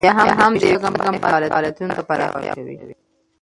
یا 0.05 0.11
هم 0.39 0.53
د 0.61 0.63
يوې 0.71 0.79
شته 0.83 0.89
کمپنۍ 1.05 1.17
فعالیتونو 1.53 1.91
ته 1.97 2.03
پراختیا 2.09 2.53
ورکوي. 2.57 2.95